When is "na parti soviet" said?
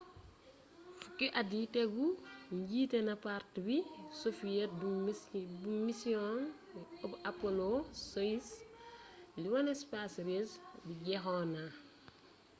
3.07-4.71